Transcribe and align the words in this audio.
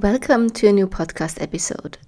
Welcome 0.00 0.50
to 0.50 0.68
a 0.68 0.72
new 0.72 0.86
podcast 0.86 1.42
episode. 1.42 1.98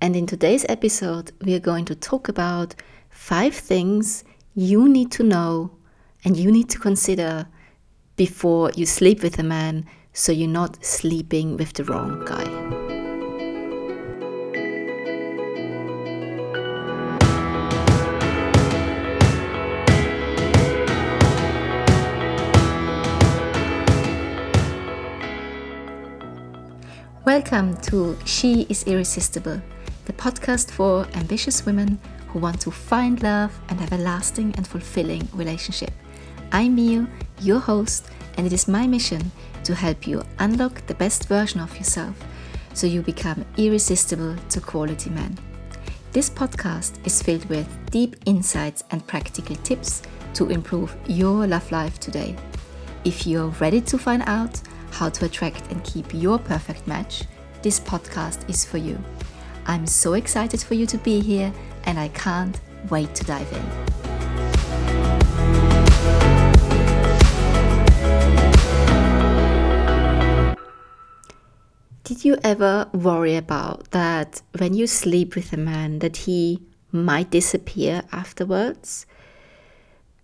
And 0.00 0.16
in 0.16 0.24
today's 0.24 0.64
episode, 0.70 1.32
we 1.44 1.54
are 1.54 1.60
going 1.60 1.84
to 1.84 1.94
talk 1.94 2.30
about 2.30 2.74
five 3.10 3.54
things 3.54 4.24
you 4.54 4.88
need 4.88 5.12
to 5.12 5.22
know 5.22 5.70
and 6.24 6.34
you 6.34 6.50
need 6.50 6.70
to 6.70 6.78
consider 6.78 7.46
before 8.16 8.70
you 8.74 8.86
sleep 8.86 9.22
with 9.22 9.38
a 9.38 9.42
man 9.42 9.84
so 10.14 10.32
you're 10.32 10.48
not 10.48 10.82
sleeping 10.82 11.58
with 11.58 11.74
the 11.74 11.84
wrong 11.84 12.24
guy. 12.24 12.85
Welcome 27.26 27.76
to 27.78 28.16
She 28.24 28.68
is 28.68 28.84
Irresistible, 28.84 29.60
the 30.04 30.12
podcast 30.12 30.70
for 30.70 31.08
ambitious 31.14 31.66
women 31.66 31.98
who 32.28 32.38
want 32.38 32.60
to 32.60 32.70
find 32.70 33.20
love 33.20 33.50
and 33.68 33.80
have 33.80 33.90
a 33.90 33.98
lasting 33.98 34.54
and 34.56 34.64
fulfilling 34.64 35.28
relationship. 35.32 35.90
I'm 36.52 36.76
Mio, 36.76 37.08
your 37.40 37.58
host, 37.58 38.10
and 38.36 38.46
it 38.46 38.52
is 38.52 38.68
my 38.68 38.86
mission 38.86 39.32
to 39.64 39.74
help 39.74 40.06
you 40.06 40.22
unlock 40.38 40.86
the 40.86 40.94
best 40.94 41.26
version 41.26 41.58
of 41.58 41.76
yourself 41.76 42.14
so 42.74 42.86
you 42.86 43.02
become 43.02 43.44
irresistible 43.56 44.36
to 44.50 44.60
quality 44.60 45.10
men. 45.10 45.36
This 46.12 46.30
podcast 46.30 47.04
is 47.04 47.20
filled 47.20 47.46
with 47.46 47.66
deep 47.90 48.14
insights 48.26 48.84
and 48.92 49.04
practical 49.04 49.56
tips 49.56 50.00
to 50.34 50.50
improve 50.50 50.94
your 51.08 51.44
love 51.48 51.72
life 51.72 51.98
today. 51.98 52.36
If 53.04 53.26
you're 53.26 53.48
ready 53.58 53.80
to 53.80 53.98
find 53.98 54.22
out 54.28 54.60
how 54.96 55.10
to 55.10 55.26
attract 55.26 55.70
and 55.70 55.84
keep 55.84 56.06
your 56.14 56.38
perfect 56.38 56.86
match, 56.86 57.24
this 57.60 57.78
podcast 57.78 58.48
is 58.48 58.64
for 58.64 58.78
you. 58.78 58.98
I'm 59.66 59.86
so 59.86 60.14
excited 60.14 60.62
for 60.62 60.72
you 60.72 60.86
to 60.86 60.96
be 60.96 61.20
here 61.20 61.52
and 61.84 61.98
I 61.98 62.08
can't 62.08 62.58
wait 62.88 63.14
to 63.16 63.24
dive 63.24 63.52
in. 63.52 63.62
Did 72.04 72.24
you 72.24 72.38
ever 72.42 72.88
worry 72.94 73.36
about 73.36 73.90
that 73.90 74.40
when 74.56 74.72
you 74.72 74.86
sleep 74.86 75.34
with 75.34 75.52
a 75.52 75.58
man 75.58 75.98
that 75.98 76.16
he 76.16 76.62
might 76.90 77.30
disappear 77.30 78.02
afterwards? 78.12 79.04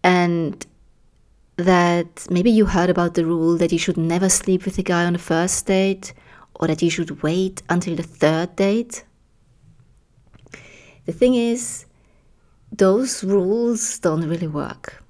And 0.03 0.65
that 1.63 2.27
maybe 2.31 2.51
you 2.51 2.67
heard 2.67 2.91
about 2.91 3.15
the 3.15 3.25
rule 3.25 3.57
that 3.59 3.73
you 3.73 3.79
should 3.79 3.97
never 3.97 4.29
sleep 4.29 4.65
with 4.65 4.79
a 4.79 4.83
guy 4.83 5.05
on 5.05 5.13
the 5.15 5.19
first 5.19 5.67
date 5.67 6.13
or 6.55 6.67
that 6.69 6.83
you 6.83 6.91
should 6.91 7.23
wait 7.23 7.63
until 7.69 7.97
the 7.97 8.03
third 8.03 8.57
date. 8.57 9.05
The 11.07 11.13
thing 11.13 11.35
is, 11.35 11.87
those 12.71 13.25
rules 13.25 13.99
don't 13.99 14.29
really 14.29 14.47
work, 14.47 15.03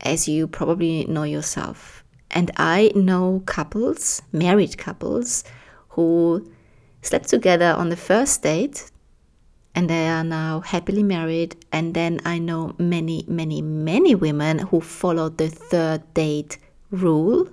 as 0.00 0.28
you 0.28 0.46
probably 0.46 1.04
know 1.06 1.24
yourself. 1.24 2.04
And 2.30 2.50
I 2.56 2.92
know 2.94 3.42
couples, 3.46 4.22
married 4.32 4.78
couples, 4.78 5.44
who 5.90 6.50
slept 7.02 7.28
together 7.28 7.74
on 7.76 7.88
the 7.88 7.96
first 7.96 8.42
date 8.42 8.90
and 9.74 9.88
they 9.88 10.08
are 10.08 10.24
now 10.24 10.60
happily 10.60 11.02
married. 11.02 11.56
And 11.72 11.94
then 11.94 12.20
I 12.24 12.38
know 12.38 12.74
many, 12.78 13.24
many, 13.28 13.62
many 13.62 14.14
women 14.14 14.58
who 14.58 14.80
followed 14.80 15.38
the 15.38 15.48
third 15.48 16.02
date 16.14 16.58
rule 16.90 17.48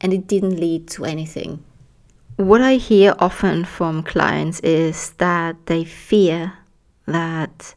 and 0.00 0.12
it 0.12 0.26
didn't 0.26 0.58
lead 0.58 0.88
to 0.88 1.04
anything. 1.04 1.64
What 2.36 2.60
I 2.60 2.74
hear 2.74 3.14
often 3.18 3.64
from 3.64 4.02
clients 4.02 4.60
is 4.60 5.10
that 5.18 5.66
they 5.66 5.84
fear 5.84 6.52
that 7.06 7.74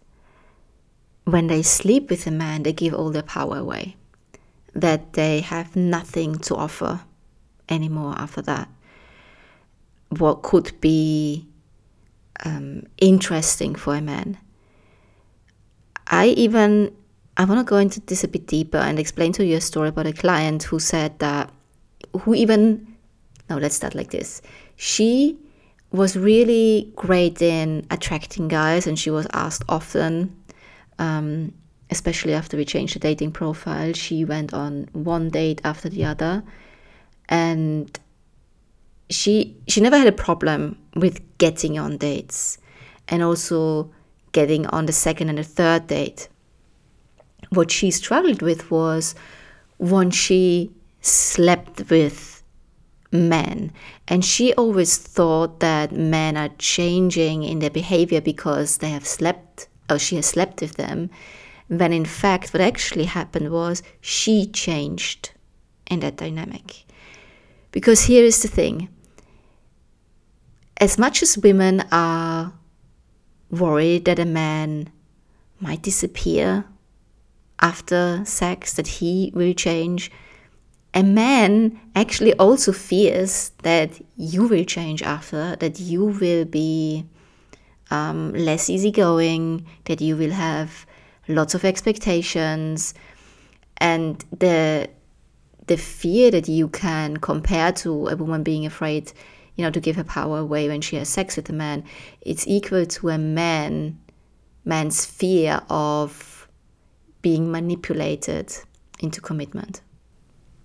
when 1.23 1.47
they 1.47 1.63
sleep 1.63 2.09
with 2.09 2.27
a 2.27 2.31
man, 2.31 2.63
they 2.63 2.73
give 2.73 2.93
all 2.93 3.09
their 3.09 3.23
power 3.23 3.57
away, 3.57 3.95
that 4.75 5.13
they 5.13 5.41
have 5.41 5.75
nothing 5.75 6.37
to 6.39 6.55
offer 6.55 7.01
anymore 7.69 8.13
after 8.17 8.41
that. 8.43 8.69
What 10.09 10.43
could 10.43 10.79
be 10.81 11.47
um, 12.45 12.83
interesting 12.97 13.75
for 13.75 13.95
a 13.95 14.01
man. 14.01 14.37
I 16.07 16.27
even 16.27 16.93
I 17.37 17.45
want 17.45 17.59
to 17.59 17.69
go 17.69 17.77
into 17.77 18.01
this 18.01 18.23
a 18.23 18.27
bit 18.27 18.47
deeper 18.47 18.77
and 18.77 18.99
explain 18.99 19.31
to 19.33 19.45
you 19.45 19.57
a 19.57 19.61
story 19.61 19.89
about 19.89 20.05
a 20.05 20.13
client 20.13 20.63
who 20.63 20.79
said 20.79 21.17
that 21.19 21.51
who 22.21 22.35
even 22.35 22.95
no 23.49 23.57
let's 23.57 23.75
start 23.75 23.95
like 23.95 24.11
this. 24.11 24.41
She 24.75 25.37
was 25.91 26.15
really 26.15 26.91
great 26.95 27.41
in 27.41 27.85
attracting 27.91 28.47
guys 28.47 28.87
and 28.87 28.97
she 28.97 29.09
was 29.09 29.27
asked 29.33 29.63
often 29.67 30.35
um, 30.99 31.53
especially 31.89 32.33
after 32.33 32.55
we 32.55 32.63
changed 32.63 32.95
the 32.95 32.99
dating 32.99 33.31
profile 33.31 33.91
she 33.91 34.23
went 34.23 34.53
on 34.53 34.87
one 34.93 35.29
date 35.29 35.59
after 35.65 35.89
the 35.89 36.05
other 36.05 36.43
and 37.27 37.99
she 39.11 39.55
she 39.67 39.81
never 39.81 39.97
had 39.97 40.07
a 40.07 40.11
problem 40.11 40.77
with 40.95 41.21
getting 41.37 41.77
on 41.77 41.97
dates 41.97 42.57
and 43.07 43.21
also 43.21 43.91
getting 44.31 44.65
on 44.67 44.85
the 44.85 44.93
second 44.93 45.29
and 45.29 45.37
the 45.37 45.43
third 45.43 45.87
date. 45.87 46.29
What 47.49 47.71
she 47.71 47.91
struggled 47.91 48.41
with 48.41 48.71
was 48.71 49.13
when 49.77 50.11
she 50.11 50.71
slept 51.01 51.89
with 51.89 52.41
men. 53.11 53.73
And 54.07 54.23
she 54.23 54.53
always 54.53 54.97
thought 54.97 55.59
that 55.59 55.91
men 55.91 56.37
are 56.37 56.49
changing 56.57 57.43
in 57.43 57.59
their 57.59 57.69
behavior 57.69 58.21
because 58.21 58.77
they 58.77 58.89
have 58.89 59.05
slept 59.05 59.67
or 59.89 59.99
she 59.99 60.15
has 60.15 60.27
slept 60.27 60.61
with 60.61 60.75
them 60.75 61.09
when 61.67 61.93
in 61.93 62.05
fact 62.05 62.53
what 62.53 62.61
actually 62.61 63.05
happened 63.05 63.51
was 63.51 63.81
she 64.01 64.45
changed 64.45 65.31
in 65.89 65.99
that 66.01 66.17
dynamic. 66.17 66.85
Because 67.71 68.03
here 68.03 68.23
is 68.23 68.41
the 68.41 68.47
thing 68.47 68.89
as 70.81 70.97
much 70.97 71.21
as 71.21 71.37
women 71.37 71.85
are 71.91 72.51
worried 73.51 74.05
that 74.05 74.17
a 74.17 74.25
man 74.25 74.91
might 75.59 75.83
disappear 75.83 76.65
after 77.59 78.23
sex, 78.25 78.73
that 78.73 78.87
he 78.87 79.31
will 79.35 79.53
change, 79.53 80.11
a 80.95 81.03
man 81.03 81.79
actually 81.95 82.33
also 82.33 82.71
fears 82.71 83.51
that 83.61 84.01
you 84.17 84.47
will 84.47 84.65
change 84.65 85.03
after, 85.03 85.55
that 85.57 85.79
you 85.79 86.05
will 86.05 86.45
be 86.45 87.05
um, 87.91 88.33
less 88.33 88.67
easygoing, 88.67 89.65
that 89.85 90.01
you 90.01 90.17
will 90.17 90.31
have 90.31 90.87
lots 91.27 91.53
of 91.53 91.63
expectations, 91.63 92.95
and 93.77 94.25
the 94.37 94.89
the 95.67 95.77
fear 95.77 96.31
that 96.31 96.49
you 96.49 96.67
can 96.67 97.15
compare 97.17 97.71
to 97.71 98.07
a 98.07 98.15
woman 98.15 98.41
being 98.43 98.65
afraid 98.65 99.13
you 99.55 99.63
know, 99.63 99.71
to 99.71 99.79
give 99.79 99.95
her 99.95 100.03
power 100.03 100.39
away 100.39 100.67
when 100.67 100.81
she 100.81 100.95
has 100.95 101.09
sex 101.09 101.35
with 101.35 101.49
a 101.49 101.53
man, 101.53 101.83
it's 102.21 102.47
equal 102.47 102.85
to 102.85 103.09
a 103.09 103.17
man, 103.17 103.99
man's 104.65 105.05
fear 105.05 105.61
of 105.69 106.47
being 107.21 107.51
manipulated 107.51 108.53
into 108.99 109.21
commitment. 109.21 109.81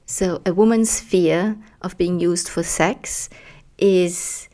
So 0.07 0.41
a 0.47 0.55
woman's 0.55 1.01
fear 1.01 1.57
of 1.83 1.99
being 1.99 2.21
used 2.21 2.49
for 2.49 2.63
sex 2.63 3.29
is 3.77 4.49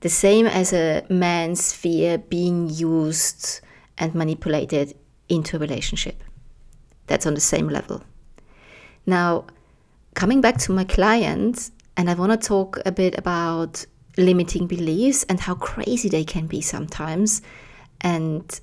the 0.00 0.08
same 0.08 0.46
as 0.46 0.72
a 0.72 1.04
man's 1.10 1.72
fear 1.72 2.18
being 2.18 2.70
used 2.70 3.60
and 3.98 4.14
manipulated 4.14 4.94
into 5.28 5.56
a 5.56 5.58
relationship. 5.58 6.22
That's 7.06 7.26
on 7.26 7.34
the 7.34 7.40
same 7.40 7.68
level. 7.68 8.02
Now, 9.06 9.46
coming 10.14 10.40
back 10.40 10.58
to 10.58 10.72
my 10.72 10.84
client, 10.84 11.70
and 11.96 12.10
I 12.10 12.14
want 12.14 12.32
to 12.32 12.48
talk 12.48 12.78
a 12.86 12.92
bit 12.92 13.18
about 13.18 13.84
limiting 14.16 14.66
beliefs 14.66 15.24
and 15.24 15.40
how 15.40 15.54
crazy 15.54 16.08
they 16.08 16.24
can 16.24 16.46
be 16.46 16.60
sometimes. 16.60 17.42
And 18.00 18.60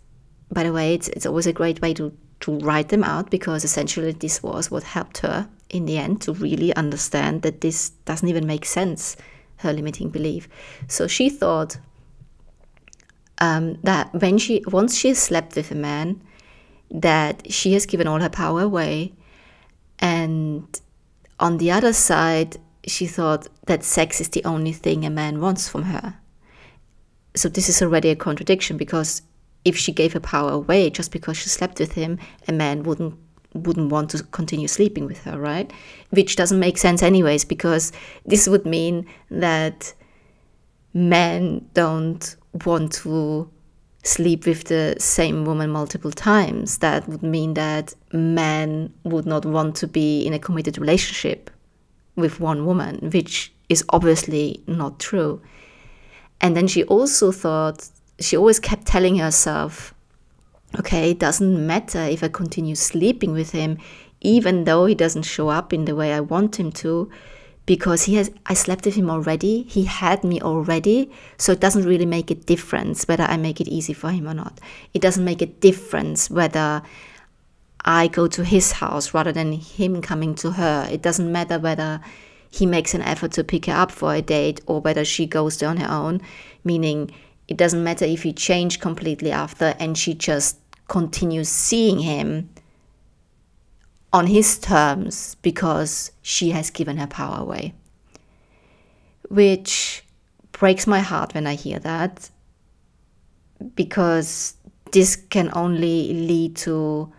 by 0.52 0.64
the 0.64 0.74
way, 0.74 0.94
it's, 0.94 1.08
it's 1.10 1.26
always 1.26 1.48
a 1.48 1.54
great 1.54 1.82
way 1.82 1.94
to, 1.96 2.16
to 2.42 2.58
write 2.60 2.90
them 2.90 3.04
out 3.04 3.30
because 3.30 3.64
essentially 3.64 4.12
this 4.12 4.42
was 4.44 4.72
what 4.72 4.84
helped 4.84 5.20
her 5.20 5.48
in 5.70 5.86
the 5.86 5.98
end 5.98 6.22
to 6.22 6.34
really 6.34 6.76
understand 6.76 7.44
that 7.44 7.62
this 7.62 7.90
doesn't 8.06 8.28
even 8.28 8.48
make 8.48 8.66
sense, 8.66 9.16
her 9.58 9.74
limiting 9.74 10.10
belief. 10.10 10.48
So 10.88 11.08
she 11.08 11.30
thought 11.30 11.78
um, 13.40 13.78
that 13.84 14.14
when 14.14 14.38
she 14.38 14.64
once 14.68 14.98
she 14.98 15.10
has 15.10 15.20
slept 15.20 15.56
with 15.56 15.72
a 15.72 15.76
man, 15.76 16.22
that 16.92 17.52
she 17.52 17.74
has 17.74 17.86
given 17.86 18.08
all 18.08 18.20
her 18.20 18.30
power 18.30 18.62
away, 18.62 19.14
and 20.00 20.82
on 21.40 21.58
the 21.58 21.72
other 21.72 21.94
side, 21.94 22.58
she 22.90 23.08
thought 23.08 23.48
that 23.66 23.84
sex 23.84 24.20
is 24.20 24.30
the 24.30 24.44
only 24.46 24.74
thing 24.74 25.06
a 25.06 25.10
man 25.10 25.40
wants 25.40 25.68
from 25.68 25.84
her. 25.84 26.16
So 27.36 27.48
this 27.50 27.70
is 27.70 27.82
already 27.82 28.10
a 28.10 28.16
contradiction 28.16 28.78
because 28.78 29.22
if 29.66 29.78
she 29.78 29.92
gave 29.92 30.14
her 30.14 30.20
power 30.20 30.52
away 30.52 30.90
just 30.90 31.12
because 31.12 31.38
she 31.38 31.50
slept 31.50 31.80
with 31.80 31.94
him, 31.94 32.18
a 32.48 32.52
man 32.52 32.84
wouldn't 32.84 33.16
wouldn't 33.54 33.92
want 33.92 34.12
to 34.12 34.22
continue 34.26 34.68
sleeping 34.68 35.08
with 35.08 35.24
her, 35.24 35.40
right? 35.40 35.74
Which 36.12 36.36
doesn't 36.36 36.60
make 36.60 36.78
sense 36.78 37.02
anyways 37.02 37.46
because 37.46 37.92
this 38.24 38.48
would 38.48 38.64
mean 38.64 39.08
that 39.32 39.92
men 40.94 41.68
don't 41.74 42.36
want 42.64 42.94
to 42.94 43.50
sleep 44.04 44.46
with 44.46 44.66
the 44.66 44.96
same 45.00 45.46
woman 45.46 45.72
multiple 45.72 46.12
times. 46.12 46.78
That 46.78 47.08
would 47.08 47.24
mean 47.24 47.56
that 47.56 47.94
men 48.14 48.94
would 49.04 49.26
not 49.26 49.46
want 49.46 49.76
to 49.78 49.88
be 49.88 50.26
in 50.26 50.34
a 50.34 50.40
committed 50.40 50.78
relationship 50.78 51.50
with 52.20 52.40
one 52.40 52.66
woman, 52.66 53.10
which 53.12 53.52
is 53.70 53.84
obviously 53.90 54.64
not 54.68 55.00
true. 55.00 55.42
And 56.42 56.56
then 56.56 56.68
she 56.68 56.84
also 56.84 57.32
thought, 57.32 57.90
she 58.20 58.38
always 58.38 58.60
kept 58.60 58.86
telling 58.86 59.18
herself, 59.18 59.94
okay, 60.78 61.12
it 61.12 61.20
doesn't 61.20 61.66
matter 61.66 62.00
if 62.00 62.24
I 62.24 62.28
continue 62.28 62.76
sleeping 62.76 63.32
with 63.32 63.52
him, 63.52 63.78
even 64.22 64.66
though 64.66 64.86
he 64.86 64.96
doesn't 64.96 65.24
show 65.24 65.50
up 65.50 65.74
in 65.74 65.86
the 65.86 65.96
way 65.96 66.14
I 66.14 66.20
want 66.20 66.60
him 66.60 66.72
to, 66.74 67.10
because 67.66 68.04
he 68.04 68.16
has 68.16 68.32
I 68.48 68.56
slept 68.56 68.86
with 68.86 68.96
him 68.96 69.10
already. 69.10 69.64
He 69.64 69.84
had 69.84 70.24
me 70.24 70.42
already, 70.42 71.12
so 71.38 71.52
it 71.52 71.60
doesn't 71.60 71.86
really 71.86 72.06
make 72.06 72.32
a 72.32 72.36
difference 72.36 73.08
whether 73.08 73.24
I 73.24 73.38
make 73.38 73.62
it 73.62 73.68
easy 73.68 73.94
for 73.94 74.10
him 74.10 74.28
or 74.28 74.34
not. 74.34 74.60
It 74.94 75.02
doesn't 75.02 75.24
make 75.24 75.42
a 75.42 75.46
difference 75.46 76.30
whether 76.32 76.82
I 77.86 78.08
go 78.08 78.28
to 78.28 78.44
his 78.44 78.74
house 78.74 79.14
rather 79.14 79.32
than 79.32 79.54
him 79.54 80.02
coming 80.02 80.36
to 80.36 80.52
her. 80.52 80.88
It 80.92 81.02
doesn't 81.02 81.32
matter 81.32 81.60
whether 81.60 82.02
he 82.52 82.66
makes 82.66 82.94
an 82.94 83.02
effort 83.02 83.32
to 83.34 83.44
pick 83.44 83.68
her 83.68 83.74
up 83.74 83.92
for 83.92 84.14
a 84.14 84.22
date 84.22 84.62
or 84.66 84.82
whether 84.82 85.06
she 85.06 85.26
goes 85.26 85.58
there 85.58 85.70
on 85.70 85.78
her 85.78 85.92
own, 85.92 86.22
meaning 86.64 87.12
it 87.48 87.58
doesn't 87.58 87.84
matter 87.84 88.06
if 88.06 88.24
he 88.24 88.34
changed 88.34 88.82
completely 88.82 89.32
after 89.32 89.76
and 89.80 89.98
she 89.98 90.14
just 90.14 90.58
continues 90.88 91.50
seeing 91.50 92.00
him 92.00 92.50
on 94.12 94.28
his 94.28 94.58
terms 94.58 95.36
because 95.42 96.12
she 96.22 96.50
has 96.50 96.72
given 96.72 96.98
her 96.98 97.08
power 97.08 97.40
away. 97.40 97.74
Which 99.30 100.04
breaks 100.52 100.88
my 100.88 101.00
heart 101.00 101.36
when 101.36 101.46
I 101.46 101.54
hear 101.56 101.80
that 101.80 102.30
because 103.76 104.56
this 104.92 105.16
can 105.16 105.52
only 105.54 106.14
lead 106.14 106.56
to 106.58 107.14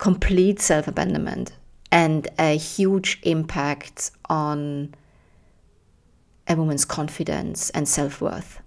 complete 0.00 0.60
self 0.60 0.88
abandonment 0.88 1.52
and 1.92 2.26
a 2.38 2.56
huge 2.56 3.20
impact 3.22 4.10
on 4.28 4.94
a 6.48 6.56
woman's 6.56 6.84
confidence 6.84 7.70
and 7.70 7.88
self 7.88 8.20
worth. 8.20 8.60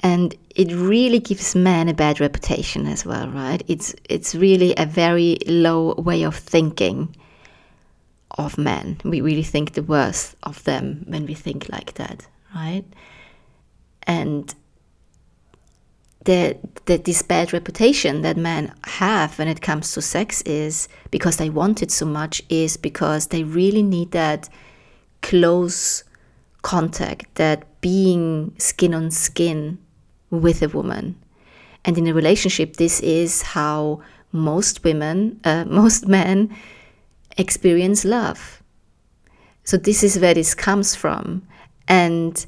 And 0.00 0.34
it 0.54 0.72
really 0.72 1.18
gives 1.18 1.54
men 1.54 1.88
a 1.88 1.94
bad 1.94 2.20
reputation 2.20 2.86
as 2.86 3.04
well, 3.04 3.28
right? 3.28 3.62
It's 3.66 3.94
it's 4.08 4.34
really 4.34 4.74
a 4.76 4.86
very 4.86 5.38
low 5.46 5.94
way 5.94 6.22
of 6.22 6.36
thinking 6.36 7.14
of 8.30 8.56
men. 8.56 9.00
We 9.04 9.20
really 9.20 9.42
think 9.42 9.72
the 9.72 9.82
worst 9.82 10.36
of 10.44 10.62
them 10.64 11.04
when 11.08 11.26
we 11.26 11.34
think 11.34 11.68
like 11.68 11.94
that, 11.94 12.26
right? 12.54 12.84
And 14.04 14.54
the, 16.26 16.56
the 16.84 16.98
this 16.98 17.22
bad 17.22 17.52
reputation 17.52 18.22
that 18.22 18.36
men 18.36 18.74
have 18.84 19.38
when 19.38 19.48
it 19.48 19.62
comes 19.62 19.92
to 19.92 20.02
sex 20.02 20.42
is 20.42 20.88
because 21.10 21.38
they 21.38 21.48
want 21.48 21.82
it 21.82 21.90
so 21.90 22.04
much 22.04 22.42
is 22.48 22.76
because 22.76 23.28
they 23.28 23.44
really 23.44 23.82
need 23.82 24.10
that 24.10 24.48
close 25.22 26.04
contact, 26.62 27.34
that 27.36 27.80
being 27.80 28.52
skin 28.58 28.92
on 28.92 29.10
skin 29.10 29.78
with 30.30 30.62
a 30.62 30.68
woman. 30.68 31.16
And 31.84 31.96
in 31.96 32.08
a 32.08 32.14
relationship, 32.14 32.76
this 32.76 33.00
is 33.00 33.42
how 33.42 34.02
most 34.32 34.82
women, 34.82 35.40
uh, 35.44 35.64
most 35.68 36.08
men 36.08 36.54
experience 37.38 38.04
love. 38.04 38.62
So, 39.62 39.76
this 39.76 40.02
is 40.02 40.18
where 40.18 40.34
this 40.34 40.54
comes 40.54 40.96
from. 40.96 41.46
And 41.86 42.44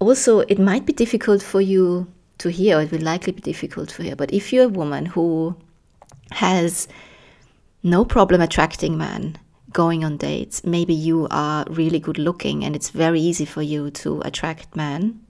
also, 0.00 0.40
it 0.40 0.58
might 0.58 0.84
be 0.84 0.92
difficult 0.92 1.42
for 1.42 1.60
you 1.60 2.08
to 2.42 2.50
hear, 2.50 2.80
it 2.80 2.92
will 2.92 3.00
likely 3.00 3.32
be 3.32 3.40
difficult 3.40 3.90
for 3.90 4.02
you. 4.02 4.14
But 4.16 4.32
if 4.32 4.52
you're 4.52 4.66
a 4.66 4.78
woman 4.80 5.06
who 5.06 5.56
has 6.30 6.88
no 7.82 8.04
problem 8.04 8.40
attracting 8.40 8.96
men, 8.96 9.38
going 9.72 10.04
on 10.04 10.16
dates, 10.18 10.64
maybe 10.64 10.94
you 10.94 11.26
are 11.30 11.64
really 11.70 11.98
good 11.98 12.18
looking 12.18 12.64
and 12.64 12.76
it's 12.76 12.90
very 12.90 13.20
easy 13.20 13.44
for 13.44 13.62
you 13.62 13.90
to 13.90 14.20
attract 14.20 14.76
men 14.76 15.20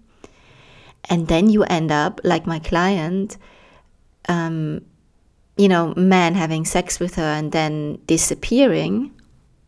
and 1.08 1.28
then 1.28 1.48
you 1.48 1.64
end 1.64 1.90
up 1.90 2.20
like 2.24 2.46
my 2.46 2.58
client 2.58 3.36
um, 4.28 4.84
you 5.56 5.68
know 5.68 5.94
man 5.96 6.34
having 6.34 6.64
sex 6.64 6.98
with 7.00 7.14
her 7.16 7.22
and 7.22 7.52
then 7.52 7.98
disappearing 8.06 9.10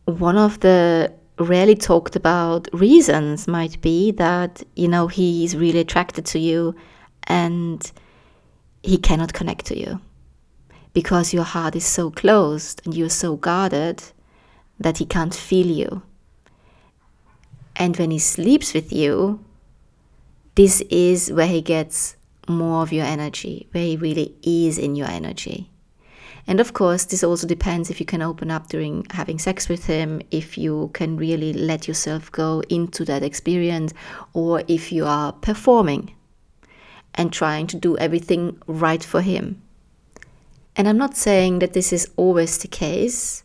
one 0.05 0.37
of 0.37 0.59
the 0.61 1.11
rarely 1.37 1.75
talked 1.75 2.15
about 2.15 2.67
reasons 2.73 3.47
might 3.47 3.79
be 3.81 4.11
that 4.11 4.63
you 4.75 4.87
know 4.87 5.07
he's 5.07 5.55
really 5.55 5.79
attracted 5.79 6.25
to 6.25 6.39
you 6.39 6.75
and 7.27 7.91
he 8.83 8.97
cannot 8.97 9.33
connect 9.33 9.65
to 9.67 9.79
you. 9.79 9.99
Because 10.93 11.33
your 11.33 11.43
heart 11.43 11.75
is 11.75 11.85
so 11.85 12.09
closed 12.09 12.81
and 12.85 12.95
you're 12.95 13.09
so 13.09 13.35
guarded 13.35 14.03
that 14.79 14.97
he 14.97 15.05
can't 15.05 15.35
feel 15.35 15.67
you. 15.67 16.01
And 17.75 17.97
when 17.97 18.11
he 18.11 18.19
sleeps 18.19 18.73
with 18.73 18.93
you 18.93 19.45
this 20.55 20.79
is 20.89 21.31
where 21.33 21.47
he 21.47 21.61
gets 21.61 22.15
more 22.47 22.81
of 22.81 22.93
your 22.93 23.05
energy, 23.05 23.67
where 23.71 23.83
he 23.83 23.97
really 23.97 24.33
is 24.41 24.77
in 24.77 24.95
your 24.95 25.07
energy. 25.07 25.69
And 26.47 26.59
of 26.59 26.73
course, 26.73 27.05
this 27.05 27.23
also 27.23 27.45
depends 27.47 27.89
if 27.89 27.99
you 27.99 28.05
can 28.05 28.21
open 28.21 28.51
up 28.51 28.67
during 28.69 29.05
having 29.09 29.37
sex 29.37 29.67
with 29.67 29.85
him, 29.85 30.21
if 30.31 30.57
you 30.57 30.91
can 30.93 31.17
really 31.17 31.51
let 31.53 31.87
yourself 31.87 32.31
go 32.31 32.61
into 32.69 33.03
that 33.05 33.23
experience, 33.23 33.93
or 34.33 34.63
if 34.67 34.91
you 34.91 35.05
are 35.05 35.33
performing 35.33 36.15
and 37.15 37.31
trying 37.31 37.67
to 37.67 37.77
do 37.77 37.97
everything 37.97 38.57
right 38.67 39.03
for 39.03 39.21
him. 39.21 39.61
And 40.75 40.87
I'm 40.87 40.97
not 40.97 41.15
saying 41.15 41.59
that 41.59 41.73
this 41.73 41.93
is 41.93 42.11
always 42.17 42.57
the 42.57 42.67
case, 42.67 43.43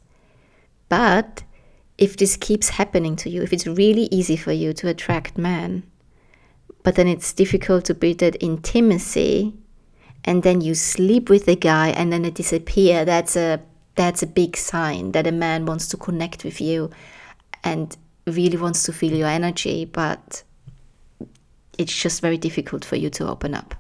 but 0.89 1.45
if 1.97 2.17
this 2.17 2.37
keeps 2.37 2.71
happening 2.71 3.15
to 3.17 3.31
you, 3.31 3.43
if 3.43 3.53
it's 3.53 3.67
really 3.67 4.09
easy 4.11 4.37
for 4.37 4.53
you 4.53 4.73
to 4.73 4.89
attract 4.89 5.39
men, 5.39 5.85
but 6.83 6.97
then 6.97 7.07
it's 7.07 7.33
difficult 7.33 7.85
to 7.85 7.95
build 7.95 8.19
that 8.19 8.43
intimacy 8.43 9.55
and 10.25 10.43
then 10.43 10.61
you 10.61 10.75
sleep 10.75 11.31
with 11.31 11.47
the 11.47 11.57
guy 11.57 11.89
and 11.89 12.13
then 12.13 12.23
they 12.23 12.31
disappear 12.31 13.05
that's 13.05 13.37
a 13.37 13.61
that's 13.95 14.23
a 14.23 14.27
big 14.27 14.57
sign 14.57 15.13
that 15.13 15.27
a 15.27 15.33
man 15.33 15.67
wants 15.67 15.87
to 15.89 15.97
connect 15.97 16.45
with 16.45 16.61
you 16.61 16.91
and 17.65 17.97
really 18.27 18.57
wants 18.57 18.85
to 18.85 18.93
feel 18.93 19.13
your 19.13 19.29
energy 19.29 19.85
but 19.85 20.43
it's 21.81 21.97
just 21.97 22.21
very 22.21 22.37
difficult 22.37 22.85
for 22.85 22.97
you 22.97 23.09
to 23.09 23.27
open 23.27 23.55
up. 23.55 23.75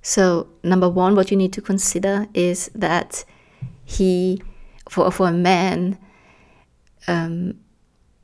So 0.00 0.48
number 0.62 0.88
one 0.88 1.16
what 1.16 1.30
you 1.30 1.36
need 1.36 1.52
to 1.54 1.60
consider 1.60 2.26
is 2.34 2.70
that 2.74 3.24
he 3.84 4.42
for 4.88 5.10
for 5.10 5.28
a 5.28 5.32
man 5.32 5.98
um, 7.08 7.58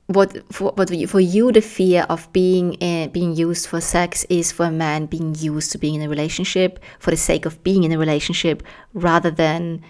what 0.06 0.36
for, 0.52 0.72
what 0.72 0.88
for 1.08 1.20
you 1.20 1.52
the 1.52 1.60
fear 1.60 2.06
of 2.08 2.32
being 2.32 2.76
uh, 2.82 3.08
being 3.08 3.34
used 3.34 3.66
for 3.66 3.80
sex 3.80 4.24
is 4.28 4.52
for 4.52 4.66
a 4.66 4.70
man 4.70 5.06
being 5.06 5.34
used 5.34 5.72
to 5.72 5.78
being 5.78 5.94
in 5.94 6.02
a 6.02 6.08
relationship 6.08 6.78
for 6.98 7.10
the 7.10 7.16
sake 7.16 7.46
of 7.46 7.62
being 7.64 7.82
in 7.84 7.92
a 7.92 7.98
relationship 7.98 8.62
rather 8.94 9.30
than 9.30 9.82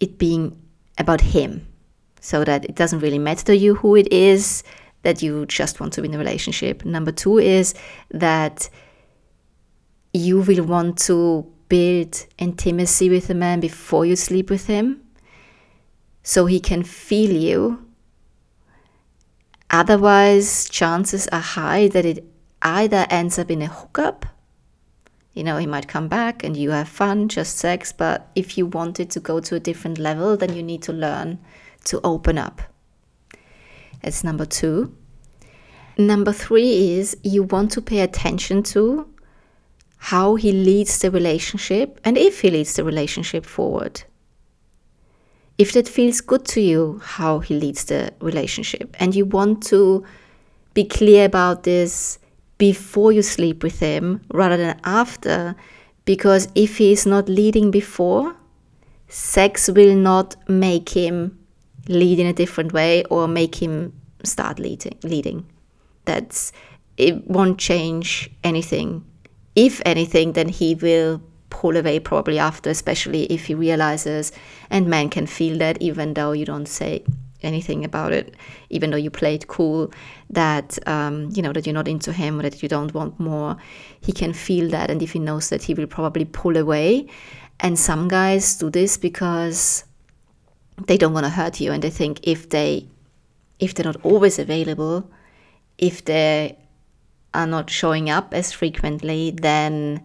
it 0.00 0.18
being 0.18 0.56
about 0.98 1.20
him. 1.20 1.66
So 2.22 2.44
that 2.44 2.64
it 2.64 2.74
doesn't 2.74 3.00
really 3.00 3.18
matter 3.18 3.44
to 3.46 3.56
you 3.56 3.74
who 3.76 3.96
it 3.96 4.12
is 4.12 4.62
that 5.02 5.22
you 5.22 5.46
just 5.46 5.80
want 5.80 5.92
to 5.92 6.02
be 6.02 6.08
in 6.08 6.14
a 6.14 6.18
relationship 6.18 6.84
number 6.84 7.12
two 7.12 7.38
is 7.38 7.74
that 8.10 8.68
you 10.12 10.40
will 10.40 10.64
want 10.64 10.98
to 10.98 11.46
build 11.68 12.26
intimacy 12.38 13.08
with 13.08 13.30
a 13.30 13.34
man 13.34 13.60
before 13.60 14.04
you 14.04 14.16
sleep 14.16 14.50
with 14.50 14.66
him 14.66 15.00
so 16.22 16.46
he 16.46 16.60
can 16.60 16.82
feel 16.82 17.30
you 17.30 17.90
Otherwise, 19.70 20.68
chances 20.68 21.28
are 21.28 21.40
high 21.40 21.86
that 21.88 22.04
it 22.04 22.24
either 22.60 23.06
ends 23.08 23.38
up 23.38 23.50
in 23.50 23.62
a 23.62 23.66
hookup. 23.66 24.26
You 25.32 25.44
know, 25.44 25.58
he 25.58 25.66
might 25.66 25.86
come 25.86 26.08
back 26.08 26.42
and 26.42 26.56
you 26.56 26.70
have 26.70 26.88
fun, 26.88 27.28
just 27.28 27.56
sex, 27.56 27.92
but 27.92 28.28
if 28.34 28.58
you 28.58 28.66
wanted 28.66 29.10
to 29.10 29.20
go 29.20 29.38
to 29.38 29.54
a 29.54 29.60
different 29.60 29.98
level, 29.98 30.36
then 30.36 30.56
you 30.56 30.62
need 30.62 30.82
to 30.82 30.92
learn 30.92 31.38
to 31.84 32.00
open 32.02 32.36
up. 32.36 32.62
That's 34.02 34.24
number 34.24 34.44
two. 34.44 34.96
Number 35.98 36.32
three 36.32 36.92
is 36.94 37.16
you 37.22 37.42
want 37.42 37.72
to 37.72 37.82
pay 37.82 38.00
attention 38.00 38.62
to 38.74 39.06
how 39.98 40.36
he 40.36 40.52
leads 40.52 40.98
the 40.98 41.10
relationship 41.10 42.00
and 42.04 42.16
if 42.16 42.40
he 42.40 42.50
leads 42.50 42.74
the 42.74 42.84
relationship 42.84 43.44
forward 43.44 44.02
if 45.60 45.74
that 45.74 45.86
feels 45.86 46.22
good 46.22 46.46
to 46.46 46.60
you, 46.62 47.02
how 47.04 47.40
he 47.40 47.54
leads 47.54 47.84
the 47.84 48.14
relationship, 48.22 48.96
and 48.98 49.14
you 49.14 49.26
want 49.26 49.62
to 49.64 50.02
be 50.72 50.84
clear 50.84 51.26
about 51.26 51.64
this 51.64 52.18
before 52.56 53.12
you 53.12 53.20
sleep 53.20 53.62
with 53.62 53.78
him 53.78 54.22
rather 54.32 54.56
than 54.56 54.80
after, 54.84 55.54
because 56.06 56.48
if 56.54 56.78
he 56.78 56.92
is 56.92 57.04
not 57.04 57.28
leading 57.28 57.70
before, 57.70 58.34
sex 59.08 59.68
will 59.68 59.94
not 59.94 60.34
make 60.48 60.88
him 60.88 61.38
lead 61.90 62.18
in 62.18 62.26
a 62.26 62.32
different 62.32 62.72
way 62.72 63.04
or 63.04 63.28
make 63.28 63.56
him 63.56 63.92
start 64.24 64.58
leading. 64.58 64.96
leading. 65.02 65.46
That's 66.04 66.52
it 66.96 67.26
won't 67.26 67.58
change 67.58 68.30
anything. 68.44 69.04
If 69.56 69.82
anything, 69.84 70.32
then 70.32 70.48
he 70.48 70.74
will 70.74 71.20
pull 71.50 71.76
away 71.76 71.98
probably 71.98 72.38
after, 72.38 72.70
especially 72.70 73.24
if 73.24 73.46
he 73.46 73.54
realizes, 73.54 74.32
and 74.70 74.86
men 74.86 75.10
can 75.10 75.26
feel 75.26 75.58
that 75.58 75.80
even 75.82 76.14
though 76.14 76.32
you 76.32 76.44
don't 76.44 76.66
say 76.66 77.04
anything 77.42 77.84
about 77.84 78.12
it, 78.12 78.34
even 78.68 78.90
though 78.90 78.96
you 78.96 79.10
play 79.10 79.34
it 79.34 79.48
cool, 79.48 79.90
that 80.28 80.78
um, 80.86 81.30
you 81.34 81.42
know 81.42 81.52
that 81.52 81.66
you're 81.66 81.74
not 81.74 81.88
into 81.88 82.12
him 82.12 82.38
or 82.38 82.42
that 82.42 82.62
you 82.62 82.68
don't 82.68 82.94
want 82.94 83.18
more. 83.18 83.56
He 84.00 84.12
can 84.12 84.32
feel 84.32 84.68
that, 84.70 84.90
and 84.90 85.02
if 85.02 85.12
he 85.12 85.18
knows 85.18 85.48
that, 85.48 85.62
he 85.62 85.74
will 85.74 85.86
probably 85.86 86.24
pull 86.24 86.56
away. 86.56 87.08
And 87.58 87.78
some 87.78 88.08
guys 88.08 88.56
do 88.56 88.70
this 88.70 88.96
because 88.96 89.84
they 90.86 90.96
don't 90.96 91.12
want 91.12 91.24
to 91.24 91.30
hurt 91.30 91.60
you, 91.60 91.72
and 91.72 91.82
they 91.82 91.90
think 91.90 92.20
if 92.22 92.48
they 92.48 92.86
if 93.58 93.74
they're 93.74 93.84
not 93.84 94.04
always 94.04 94.38
available, 94.38 95.10
if 95.78 96.04
they 96.04 96.58
are 97.34 97.46
not 97.46 97.70
showing 97.70 98.10
up 98.10 98.34
as 98.34 98.52
frequently, 98.52 99.30
then 99.30 100.00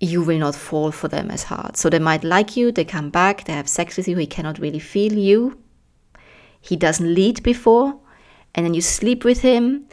you 0.00 0.20
will 0.20 0.38
not 0.38 0.56
fall 0.56 0.90
for 0.90 1.06
them 1.06 1.30
as 1.30 1.44
hard. 1.44 1.76
So 1.76 1.88
they 1.88 2.00
might 2.00 2.24
like 2.24 2.56
you, 2.56 2.72
they 2.72 2.84
come 2.84 3.10
back, 3.10 3.44
they 3.44 3.52
have 3.52 3.68
sex 3.68 3.96
with 3.96 4.08
you, 4.08 4.16
he 4.16 4.26
cannot 4.26 4.58
really 4.58 4.80
feel 4.80 5.12
you, 5.12 5.58
he 6.60 6.74
doesn't 6.74 7.14
lead 7.14 7.42
before, 7.44 7.94
and 8.54 8.66
then 8.66 8.74
you 8.74 8.80
sleep 8.80 9.24
with 9.24 9.42
him 9.42 9.86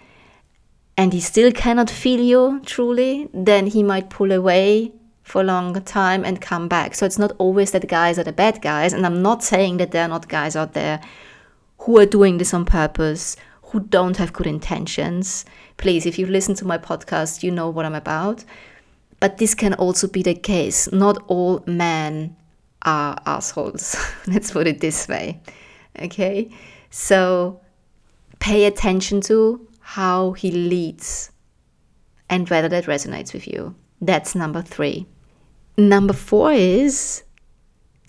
and 0.98 1.14
he 1.14 1.22
still 1.22 1.52
cannot 1.52 1.90
feel 1.90 2.20
you 2.20 2.60
truly, 2.66 3.30
then 3.34 3.68
he 3.68 3.84
might 3.84 4.10
pull 4.10 4.32
away 4.32 4.92
for 5.30 5.42
a 5.42 5.44
long 5.44 5.80
time 5.84 6.26
and 6.26 6.42
come 6.42 6.68
back. 6.68 6.96
So 6.96 7.06
it's 7.06 7.20
not 7.20 7.34
always 7.38 7.70
that 7.72 7.88
guys 7.88 8.18
are 8.18 8.24
the 8.24 8.34
bad 8.34 8.64
guys, 8.64 8.94
and 8.94 9.06
I'm 9.06 9.22
not 9.22 9.44
saying 9.44 9.78
that 9.78 9.92
there 9.92 10.04
are 10.04 10.08
not 10.08 10.28
guys 10.28 10.56
out 10.56 10.74
there 10.74 11.00
who 11.78 12.00
are 12.00 12.08
doing 12.08 12.40
this 12.40 12.52
on 12.52 12.66
purpose, 12.66 13.36
who 13.62 13.80
don't 13.80 14.18
have 14.18 14.34
good 14.34 14.48
intentions. 14.48 15.46
Please, 15.78 16.08
if 16.08 16.18
you've 16.18 16.32
listened 16.32 16.58
to 16.58 16.66
my 16.66 16.80
podcast, 16.80 17.44
you 17.44 17.52
know 17.52 17.70
what 17.70 17.86
I'm 17.86 17.94
about. 17.94 18.44
But 19.20 19.38
this 19.38 19.54
can 19.54 19.76
also 19.76 20.08
be 20.08 20.24
the 20.24 20.34
case. 20.34 20.92
Not 20.92 21.24
all 21.28 21.64
men 21.68 22.36
are 22.82 23.16
assholes. 23.28 23.96
Let's 24.28 24.50
put 24.50 24.66
it 24.66 24.80
this 24.80 25.08
way. 25.08 25.40
Okay? 26.00 26.50
So 26.90 27.62
pay 28.40 28.66
attention 28.66 29.22
to 29.22 29.68
how 29.80 30.32
he 30.32 30.50
leads 30.50 31.32
and 32.32 32.50
whether 32.50 32.70
that 32.70 32.86
resonates 32.86 33.32
with 33.32 33.48
you. 33.48 33.76
That's 34.02 34.34
number 34.34 34.64
three. 34.64 35.06
Number 35.80 36.14
four 36.14 36.52
is 36.52 37.24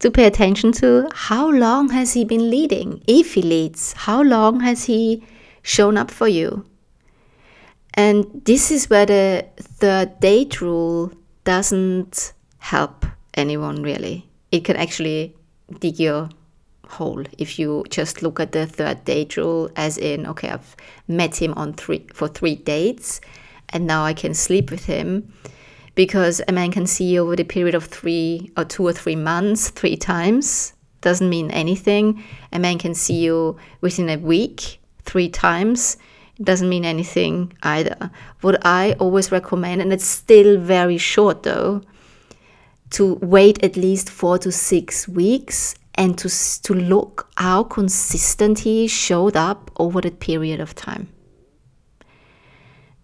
to 0.01 0.11
pay 0.11 0.25
attention 0.25 0.73
to 0.73 1.09
how 1.15 1.49
long 1.49 1.91
has 1.91 2.15
he 2.15 2.25
been 2.25 2.51
leading? 2.51 3.01
If 3.07 3.35
he 3.35 3.43
leads, 3.43 3.93
how 3.93 4.23
long 4.23 4.59
has 4.59 4.85
he 4.85 5.23
shown 5.63 5.97
up 5.97 6.11
for 6.11 6.27
you? 6.27 6.67
And 7.95 8.43
this 8.45 8.73
is 8.73 8.91
where 8.91 9.07
the 9.07 9.47
third 9.57 10.19
date 10.19 10.61
rule 10.61 11.13
doesn't 11.45 12.33
help 12.59 13.07
anyone 13.35 13.85
really. 13.85 14.29
It 14.51 14.65
can 14.65 14.75
actually 14.75 15.37
dig 15.79 16.01
your 16.01 16.29
hole 16.89 17.23
if 17.39 17.57
you 17.57 17.85
just 17.89 18.21
look 18.21 18.41
at 18.41 18.51
the 18.51 18.67
third 18.67 19.05
date 19.05 19.37
rule 19.37 19.71
as 19.77 19.97
in 19.97 20.27
okay 20.27 20.51
i've 20.51 20.75
met 21.07 21.41
him 21.41 21.55
on 21.55 21.73
three 21.73 22.05
for 22.13 22.27
three 22.27 22.57
dates 22.57 23.21
and 23.69 23.87
now 23.87 24.03
i 24.05 24.13
can 24.13 24.35
sleep 24.35 24.73
with 24.73 24.87
him 24.87 25.33
because 26.01 26.41
a 26.49 26.53
man 26.53 26.71
can 26.71 26.87
see 26.87 27.05
you 27.13 27.21
over 27.21 27.37
the 27.37 27.45
period 27.45 27.75
of 27.75 27.85
three 27.85 28.51
or 28.57 28.65
two 28.65 28.87
or 28.87 28.93
three 29.01 29.17
months 29.17 29.69
three 29.69 29.97
times 29.97 30.73
doesn't 31.03 31.29
mean 31.29 31.51
anything 31.51 32.25
a 32.53 32.59
man 32.59 32.79
can 32.79 32.95
see 32.95 33.19
you 33.27 33.55
within 33.83 34.09
a 34.09 34.17
week 34.17 34.81
three 35.03 35.29
times 35.29 35.99
doesn't 36.43 36.71
mean 36.71 36.87
anything 36.87 37.53
either 37.65 38.11
what 38.41 38.57
i 38.65 38.93
always 38.99 39.31
recommend 39.31 39.83
and 39.83 39.93
it's 39.93 40.07
still 40.07 40.59
very 40.59 40.97
short 40.97 41.43
though 41.43 41.83
to 42.89 43.17
wait 43.17 43.63
at 43.63 43.77
least 43.77 44.09
four 44.09 44.39
to 44.39 44.51
six 44.51 45.07
weeks 45.07 45.75
and 45.97 46.17
to, 46.17 46.31
to 46.63 46.73
look 46.73 47.31
how 47.37 47.63
consistent 47.63 48.61
he 48.61 48.89
showed 48.89 49.37
up 49.37 49.71
over 49.77 50.01
that 50.01 50.19
period 50.19 50.61
of 50.61 50.75
time. 50.75 51.09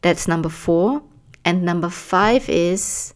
That's 0.01 0.27
number 0.27 0.49
four. 0.49 1.03
And 1.47 1.63
number 1.63 1.89
five 1.89 2.49
is 2.49 3.15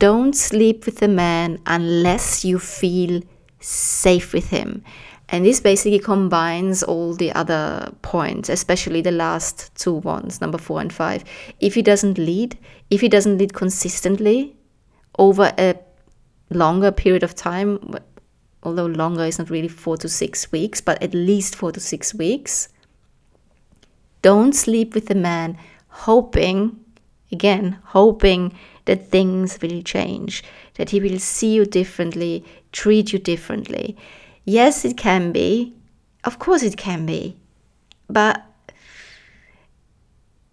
don't 0.00 0.34
sleep 0.34 0.84
with 0.84 1.00
a 1.00 1.06
man 1.06 1.60
unless 1.64 2.44
you 2.44 2.58
feel 2.58 3.22
safe 3.60 4.32
with 4.32 4.48
him. 4.48 4.82
And 5.28 5.46
this 5.46 5.60
basically 5.60 6.00
combines 6.00 6.82
all 6.82 7.14
the 7.14 7.30
other 7.32 7.92
points, 8.02 8.48
especially 8.48 9.00
the 9.00 9.12
last 9.12 9.72
two 9.76 9.94
ones, 9.94 10.40
number 10.40 10.58
four 10.58 10.80
and 10.80 10.92
five. 10.92 11.22
If 11.60 11.74
he 11.74 11.82
doesn't 11.82 12.18
lead, 12.18 12.58
if 12.90 13.00
he 13.00 13.08
doesn't 13.08 13.38
lead 13.38 13.54
consistently 13.54 14.56
over 15.16 15.52
a 15.56 15.76
longer 16.50 16.90
period 16.90 17.22
of 17.22 17.36
time, 17.36 17.94
although 18.64 18.86
longer 18.86 19.24
is 19.24 19.38
not 19.38 19.50
really 19.50 19.68
four 19.68 19.96
to 19.98 20.08
six 20.08 20.50
weeks, 20.50 20.80
but 20.80 21.00
at 21.00 21.14
least 21.14 21.54
four 21.54 21.70
to 21.70 21.78
six 21.78 22.12
weeks. 22.12 22.70
Don't 24.20 24.52
sleep 24.52 24.94
with 24.94 25.08
a 25.12 25.14
man 25.14 25.56
hoping, 25.90 26.79
again, 27.32 27.78
hoping 27.84 28.52
that 28.84 29.08
things 29.08 29.60
will 29.60 29.82
change, 29.82 30.42
that 30.74 30.90
he 30.90 31.00
will 31.00 31.18
see 31.18 31.54
you 31.54 31.64
differently, 31.64 32.44
treat 32.72 33.12
you 33.12 33.18
differently. 33.18 33.96
Yes, 34.44 34.84
it 34.84 34.96
can 34.96 35.32
be. 35.32 35.74
Of 36.24 36.38
course, 36.38 36.62
it 36.62 36.76
can 36.76 37.06
be. 37.06 37.36
But 38.08 38.44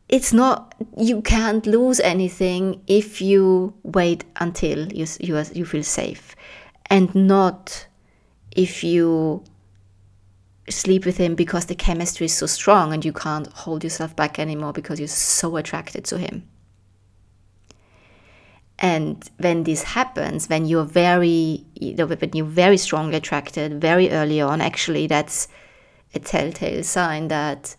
it's 0.10 0.32
not 0.32 0.74
you 0.98 1.22
can't 1.22 1.66
lose 1.66 2.00
anything 2.00 2.82
if 2.88 3.22
you 3.22 3.74
wait 3.84 4.24
until 4.38 4.92
you 4.94 5.06
you, 5.20 5.44
you 5.54 5.66
feel 5.66 5.84
safe 5.84 6.34
and 6.90 7.14
not 7.14 7.88
if 8.52 8.84
you 8.84 9.44
sleep 10.70 11.06
with 11.06 11.18
him 11.18 11.36
because 11.36 11.66
the 11.66 11.76
chemistry 11.76 12.26
is 12.26 12.34
so 12.34 12.46
strong 12.46 12.94
and 12.94 13.06
you 13.06 13.14
can't 13.14 13.48
hold 13.54 13.84
yourself 13.84 14.16
back 14.16 14.40
anymore 14.40 14.74
because 14.74 15.00
you're 15.00 15.08
so 15.08 15.56
attracted 15.56 16.04
to 16.06 16.18
him. 16.18 16.44
And 18.80 19.28
when 19.38 19.64
this 19.64 19.84
happens, 19.84 20.48
when 20.48 20.66
you're 20.66 20.84
very, 20.84 21.66
you 21.76 21.96
know, 21.96 22.06
when 22.06 22.32
you're 22.34 22.46
very 22.46 22.78
strongly 22.78 23.16
attracted 23.16 23.82
very 23.82 24.12
early 24.12 24.40
on, 24.40 24.62
actually, 24.62 25.08
that's 25.08 25.48
a 26.14 26.20
telltale 26.20 26.84
sign 26.84 27.28
that 27.30 27.76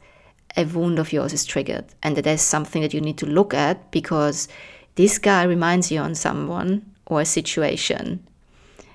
a 0.56 0.64
wound 0.64 0.98
of 0.98 1.12
yours 1.12 1.32
is 1.32 1.44
triggered 1.44 1.84
and 2.02 2.16
that 2.16 2.22
there's 2.22 2.42
something 2.42 2.82
that 2.82 2.92
you 2.92 3.00
need 3.00 3.18
to 3.18 3.26
look 3.26 3.54
at 3.54 3.90
because 3.92 4.48
this 4.96 5.18
guy 5.18 5.44
reminds 5.44 5.92
you 5.92 6.00
on 6.00 6.14
someone 6.14 6.84
or 7.06 7.20
a 7.20 7.24
situation. 7.24 8.26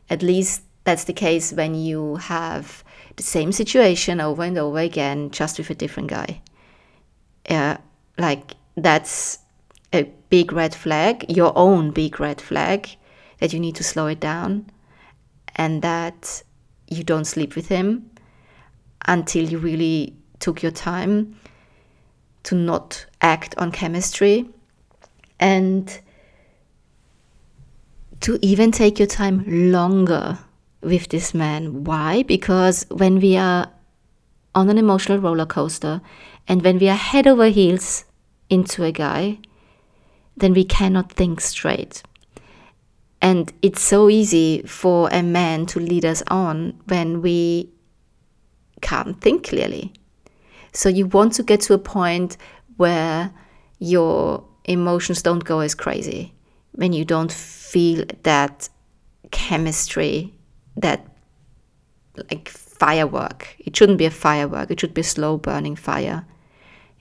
At 0.09 0.21
least 0.21 0.63
that's 0.83 1.05
the 1.05 1.13
case 1.13 1.53
when 1.53 1.75
you 1.75 2.17
have 2.17 2.83
the 3.15 3.23
same 3.23 3.51
situation 3.53 4.19
over 4.19 4.43
and 4.43 4.57
over 4.57 4.79
again, 4.79 5.31
just 5.31 5.57
with 5.57 5.69
a 5.69 5.75
different 5.75 6.09
guy. 6.09 6.41
Uh, 7.49 7.77
like, 8.17 8.55
that's 8.75 9.39
a 9.93 10.03
big 10.29 10.51
red 10.51 10.73
flag, 10.73 11.25
your 11.29 11.53
own 11.55 11.91
big 11.91 12.19
red 12.19 12.41
flag, 12.41 12.89
that 13.39 13.53
you 13.53 13.59
need 13.59 13.75
to 13.75 13.83
slow 13.83 14.07
it 14.07 14.19
down 14.19 14.65
and 15.55 15.81
that 15.81 16.43
you 16.89 17.03
don't 17.03 17.25
sleep 17.25 17.55
with 17.55 17.67
him 17.67 18.09
until 19.05 19.47
you 19.47 19.57
really 19.57 20.15
took 20.39 20.63
your 20.63 20.71
time 20.71 21.35
to 22.43 22.55
not 22.55 23.05
act 23.21 23.55
on 23.57 23.71
chemistry 23.71 24.49
and 25.39 25.99
to 28.19 28.39
even 28.41 28.71
take 28.71 28.99
your 28.99 29.07
time 29.07 29.43
longer 29.71 30.39
with 30.81 31.09
this 31.09 31.33
man. 31.33 31.83
Why? 31.83 32.23
Because 32.23 32.85
when 32.89 33.19
we 33.19 33.37
are 33.37 33.69
on 34.55 34.69
an 34.69 34.77
emotional 34.77 35.19
roller 35.19 35.45
coaster 35.45 36.01
and 36.47 36.61
when 36.61 36.77
we 36.79 36.89
are 36.89 36.95
head 36.95 37.27
over 37.27 37.47
heels 37.47 38.05
into 38.49 38.83
a 38.83 38.91
guy, 38.91 39.39
then 40.37 40.53
we 40.53 40.63
cannot 40.63 41.11
think 41.11 41.41
straight. 41.41 42.03
And 43.21 43.53
it's 43.61 43.81
so 43.81 44.09
easy 44.09 44.63
for 44.63 45.09
a 45.11 45.23
man 45.23 45.65
to 45.67 45.79
lead 45.79 46.03
us 46.03 46.21
on 46.27 46.79
when 46.87 47.21
we 47.21 47.69
can't 48.81 49.19
think 49.21 49.47
clearly. 49.47 49.93
So 50.73 50.89
you 50.89 51.05
want 51.05 51.33
to 51.33 51.43
get 51.43 51.61
to 51.61 51.73
a 51.73 51.77
point 51.77 52.35
where 52.77 53.31
your 53.79 54.43
emotions 54.65 55.21
don't 55.21 55.43
go 55.43 55.59
as 55.59 55.75
crazy, 55.75 56.33
when 56.73 56.91
you 56.93 57.05
don't 57.05 57.31
feel 57.31 58.03
that 58.23 58.69
chemistry 59.31 60.33
that 60.77 61.05
like 62.29 62.49
firework. 62.49 63.55
It 63.59 63.75
shouldn't 63.75 63.97
be 63.97 64.05
a 64.05 64.11
firework, 64.11 64.71
it 64.71 64.79
should 64.79 64.93
be 64.93 65.01
a 65.01 65.05
slow 65.05 65.37
burning 65.37 65.75
fire. 65.75 66.25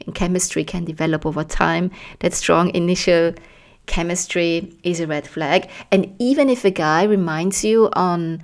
And 0.07 0.15
chemistry 0.15 0.65
can 0.65 0.85
develop 0.85 1.25
over 1.27 1.45
time. 1.45 1.91
That 2.21 2.35
strong 2.35 2.75
initial 2.75 3.35
chemistry 3.87 4.77
is 4.83 5.01
a 5.01 5.07
red 5.07 5.27
flag. 5.27 5.69
And 5.91 6.15
even 6.19 6.49
if 6.49 6.65
a 6.65 6.71
guy 6.71 7.05
reminds 7.05 7.65
you 7.65 7.89
on 7.95 8.43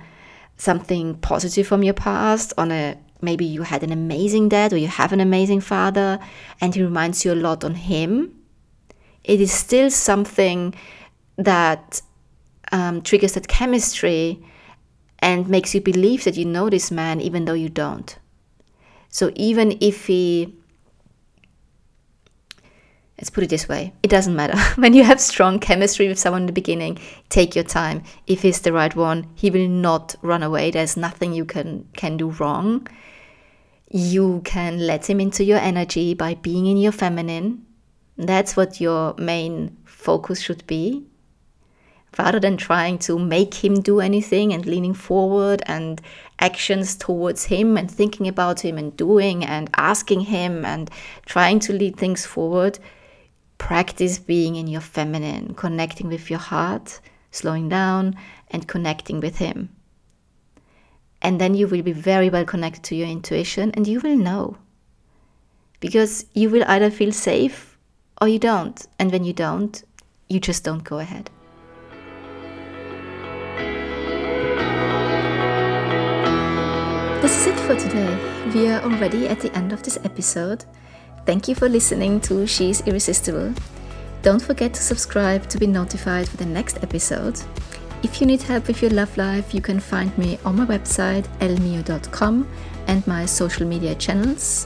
something 0.57 1.15
positive 1.15 1.67
from 1.67 1.83
your 1.83 1.93
past, 1.93 2.53
on 2.57 2.71
a 2.71 2.97
maybe 3.21 3.45
you 3.45 3.63
had 3.63 3.83
an 3.83 3.91
amazing 3.91 4.49
dad 4.49 4.71
or 4.71 4.77
you 4.77 4.87
have 4.87 5.11
an 5.11 5.19
amazing 5.19 5.59
father 5.59 6.19
and 6.61 6.73
he 6.73 6.81
reminds 6.81 7.25
you 7.25 7.33
a 7.33 7.35
lot 7.35 7.63
on 7.63 7.75
him, 7.75 8.33
it 9.23 9.41
is 9.41 9.51
still 9.51 9.91
something 9.91 10.73
that 11.37 12.01
um, 12.71 13.01
triggers 13.01 13.33
that 13.33 13.47
chemistry 13.47 14.41
and 15.19 15.49
makes 15.49 15.75
you 15.75 15.81
believe 15.81 16.23
that 16.23 16.37
you 16.37 16.45
know 16.45 16.69
this 16.69 16.91
man 16.91 17.19
even 17.19 17.45
though 17.45 17.53
you 17.53 17.69
don't. 17.69 18.17
So 19.09 19.31
even 19.35 19.77
if 19.81 20.07
he 20.07 20.55
let's 23.19 23.29
put 23.29 23.43
it 23.43 23.49
this 23.49 23.67
way. 23.67 23.91
It 24.01 24.09
doesn't 24.09 24.35
matter. 24.35 24.57
When 24.81 24.93
you 24.93 25.03
have 25.03 25.19
strong 25.19 25.59
chemistry 25.59 26.07
with 26.07 26.17
someone 26.17 26.43
in 26.43 26.47
the 26.47 26.53
beginning 26.53 26.97
take 27.27 27.53
your 27.53 27.65
time. 27.65 28.03
If 28.27 28.41
he's 28.43 28.61
the 28.61 28.71
right 28.71 28.95
one 28.95 29.27
he 29.35 29.51
will 29.51 29.67
not 29.67 30.15
run 30.21 30.41
away. 30.41 30.71
There's 30.71 30.95
nothing 30.95 31.33
you 31.33 31.45
can 31.45 31.85
can 31.93 32.15
do 32.15 32.29
wrong. 32.29 32.87
You 33.91 34.41
can 34.45 34.79
let 34.87 35.09
him 35.09 35.19
into 35.19 35.43
your 35.43 35.57
energy 35.57 36.13
by 36.13 36.35
being 36.35 36.65
in 36.65 36.77
your 36.77 36.93
feminine. 36.93 37.65
That's 38.15 38.55
what 38.55 38.79
your 38.79 39.15
main 39.17 39.77
focus 39.83 40.39
should 40.39 40.65
be. 40.65 41.05
Rather 42.17 42.39
than 42.39 42.57
trying 42.57 42.99
to 42.99 43.19
make 43.19 43.53
him 43.53 43.81
do 43.81 43.99
anything 43.99 44.53
and 44.53 44.65
leaning 44.65 44.93
forward 44.93 45.61
and 45.65 46.01
actions 46.39 46.95
towards 46.95 47.45
him 47.45 47.77
and 47.77 47.91
thinking 47.91 48.27
about 48.27 48.61
him 48.61 48.77
and 48.77 48.95
doing 48.95 49.43
and 49.43 49.69
asking 49.75 50.21
him 50.21 50.65
and 50.65 50.89
trying 51.25 51.59
to 51.59 51.73
lead 51.73 51.97
things 51.97 52.25
forward 52.25 52.79
practice 53.59 54.17
being 54.17 54.55
in 54.55 54.65
your 54.65 54.81
feminine, 54.81 55.53
connecting 55.53 56.07
with 56.07 56.31
your 56.31 56.39
heart, 56.39 56.99
slowing 57.29 57.69
down, 57.69 58.15
and 58.49 58.67
connecting 58.67 59.19
with 59.19 59.37
Him. 59.37 59.69
And 61.21 61.39
then 61.39 61.53
you 61.53 61.67
will 61.67 61.83
be 61.83 61.91
very 61.91 62.31
well 62.31 62.45
connected 62.45 62.83
to 62.85 62.95
your 62.95 63.07
intuition 63.07 63.71
and 63.75 63.85
you 63.85 63.99
will 63.99 64.15
know. 64.15 64.57
Because 65.79 66.25
you 66.33 66.49
will 66.49 66.63
either 66.67 66.89
feel 66.89 67.11
safe 67.11 67.77
or 68.19 68.27
you 68.27 68.39
don't. 68.39 68.83
And 68.97 69.11
when 69.11 69.23
you 69.23 69.33
don't, 69.33 69.83
you 70.29 70.39
just 70.39 70.63
don't 70.63 70.83
go 70.83 70.99
ahead. 70.99 71.29
This 77.21 77.35
is 77.41 77.47
it 77.47 77.59
for 77.59 77.75
today. 77.75 78.17
We 78.55 78.69
are 78.69 78.81
already 78.81 79.27
at 79.27 79.41
the 79.41 79.53
end 79.55 79.73
of 79.73 79.83
this 79.83 79.97
episode. 80.03 80.65
Thank 81.29 81.47
you 81.47 81.53
for 81.53 81.69
listening 81.69 82.19
to 82.21 82.47
She's 82.47 82.81
Irresistible. 82.87 83.53
Don't 84.23 84.41
forget 84.41 84.73
to 84.73 84.81
subscribe 84.81 85.47
to 85.49 85.59
be 85.59 85.67
notified 85.67 86.27
for 86.27 86.37
the 86.37 86.45
next 86.47 86.81
episode. 86.81 87.39
If 88.01 88.19
you 88.19 88.25
need 88.25 88.41
help 88.41 88.65
with 88.65 88.81
your 88.81 88.89
love 88.89 89.15
life, 89.15 89.53
you 89.53 89.61
can 89.61 89.79
find 89.79 90.17
me 90.17 90.39
on 90.43 90.55
my 90.55 90.65
website 90.65 91.27
elmio.com 91.39 92.47
and 92.87 93.05
my 93.05 93.27
social 93.27 93.67
media 93.67 93.93
channels. 93.93 94.65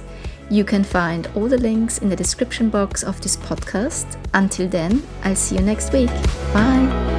You 0.50 0.63
can 0.63 0.86
find 0.86 1.27
all 1.36 1.50
the 1.50 1.58
links 1.58 1.98
in 1.98 2.08
the 2.08 2.15
description 2.15 2.70
box 2.70 3.03
of 3.03 3.20
this 3.20 3.36
podcast. 3.36 4.17
Until 4.34 4.70
then, 4.70 5.03
I'll 5.25 5.36
see 5.36 5.58
you 5.58 5.62
next 5.62 5.91
week. 5.91 6.12
Bye. 6.53 7.12